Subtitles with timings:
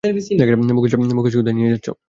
[1.13, 1.33] মুকেশ,
[1.35, 1.87] কোথায় নিয়ে যাচ্ছ?